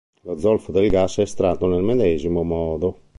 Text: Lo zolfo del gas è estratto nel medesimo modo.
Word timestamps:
Lo 0.21 0.35
zolfo 0.39 0.71
del 0.71 0.89
gas 0.89 1.17
è 1.17 1.21
estratto 1.21 1.67
nel 1.67 1.83
medesimo 1.83 2.41
modo. 2.41 3.01